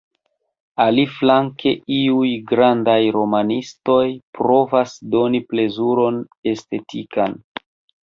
[0.85, 4.01] Aliflanke, iuj grandaj romanistoj
[4.41, 6.23] provas doni plezuron
[6.57, 7.43] estetikan.